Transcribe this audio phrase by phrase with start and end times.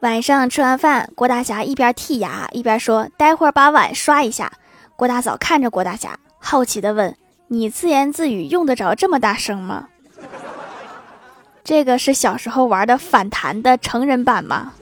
[0.00, 4.52] 晚上吃完饭郭大侠一边剔牙一边说待会儿把碗刷一下。
[4.94, 7.16] 郭大嫂看着郭大侠好奇的问
[7.48, 9.88] 你自言自语用得着这么大声吗？
[11.64, 14.72] 这个是小时候玩的反弹的成人版吗？